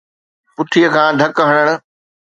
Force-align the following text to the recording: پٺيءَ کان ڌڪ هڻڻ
پٺيءَ 0.55 0.89
کان 0.93 1.09
ڌڪ 1.19 1.35
هڻڻ 1.49 1.67